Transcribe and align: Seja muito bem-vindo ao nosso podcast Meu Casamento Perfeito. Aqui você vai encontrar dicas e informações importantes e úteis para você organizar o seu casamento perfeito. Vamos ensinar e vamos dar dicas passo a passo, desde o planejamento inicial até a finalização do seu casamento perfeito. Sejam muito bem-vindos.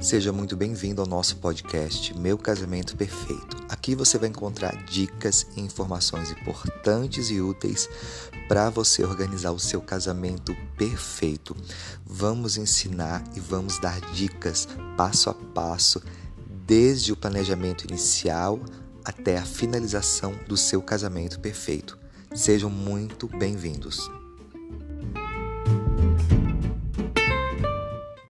Seja 0.00 0.32
muito 0.32 0.56
bem-vindo 0.56 1.02
ao 1.02 1.06
nosso 1.06 1.36
podcast 1.36 2.18
Meu 2.18 2.38
Casamento 2.38 2.96
Perfeito. 2.96 3.58
Aqui 3.68 3.94
você 3.94 4.16
vai 4.16 4.30
encontrar 4.30 4.74
dicas 4.86 5.46
e 5.54 5.60
informações 5.60 6.30
importantes 6.30 7.28
e 7.30 7.38
úteis 7.38 7.86
para 8.48 8.70
você 8.70 9.04
organizar 9.04 9.52
o 9.52 9.58
seu 9.58 9.82
casamento 9.82 10.56
perfeito. 10.78 11.54
Vamos 12.06 12.56
ensinar 12.56 13.22
e 13.36 13.40
vamos 13.40 13.78
dar 13.78 14.00
dicas 14.12 14.66
passo 14.96 15.28
a 15.28 15.34
passo, 15.34 16.02
desde 16.66 17.12
o 17.12 17.16
planejamento 17.16 17.84
inicial 17.84 18.58
até 19.04 19.36
a 19.36 19.44
finalização 19.44 20.34
do 20.48 20.56
seu 20.56 20.80
casamento 20.80 21.38
perfeito. 21.40 21.98
Sejam 22.34 22.70
muito 22.70 23.28
bem-vindos. 23.28 24.10